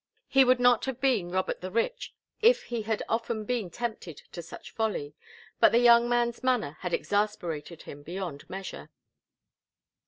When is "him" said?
7.83-8.01